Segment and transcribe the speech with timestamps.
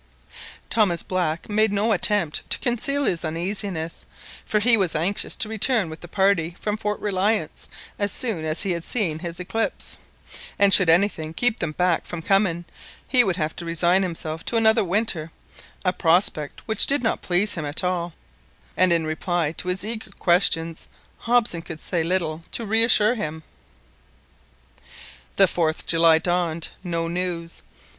[0.71, 4.07] Thomas Black made no attempt to conceal his uneasiness,
[4.43, 8.63] for he was anxious to return with the party from Fort Reliance as soon as
[8.63, 9.99] he had seen his eclipse;
[10.57, 12.65] and should anything keep them back from coming,
[13.07, 15.31] he would have to resign himself to another winter,
[15.85, 18.13] a prospect which did not please him at all;
[18.75, 20.87] and in reply to his eager questions,
[21.19, 23.43] Hobson could say little to reassure him.
[25.35, 26.69] The 4th July dawned.
[26.83, 27.61] No news!